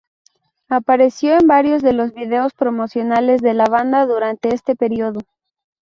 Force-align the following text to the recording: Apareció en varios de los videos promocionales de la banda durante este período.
Apareció 0.67 1.37
en 1.39 1.45
varios 1.45 1.83
de 1.83 1.93
los 1.93 2.11
videos 2.15 2.53
promocionales 2.55 3.39
de 3.39 3.53
la 3.53 3.65
banda 3.65 4.07
durante 4.07 4.49
este 4.51 4.75
período. 4.75 5.19